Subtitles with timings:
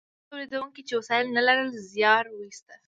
[0.09, 2.73] هغو تولیدونکو چې وسایل نه لرل زیار ویسته.